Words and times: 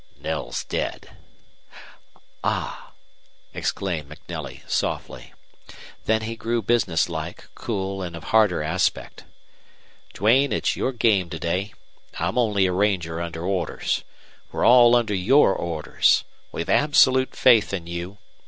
"Knell's 0.19 0.63
dead." 0.63 1.11
"Ah!" 2.43 2.93
exclaimed 3.53 4.09
MacNelly, 4.09 4.67
softly. 4.67 5.31
Then 6.05 6.23
he 6.23 6.35
grew 6.35 6.63
businesslike, 6.63 7.47
cool, 7.53 8.01
and 8.01 8.15
of 8.15 8.23
harder 8.23 8.63
aspect. 8.63 9.25
"Duane, 10.15 10.51
it's 10.51 10.75
your 10.75 10.91
game 10.91 11.29
to 11.29 11.37
day. 11.37 11.75
I'm 12.17 12.39
only 12.39 12.65
a 12.65 12.71
ranger 12.73 13.21
under 13.21 13.43
orders. 13.45 14.03
We're 14.51 14.65
all 14.65 14.95
under 14.95 15.13
your 15.13 15.53
orders. 15.53 16.23
We've 16.51 16.67
absolute 16.67 17.35
faith 17.35 17.71
in 17.71 17.85
you. 17.85 18.17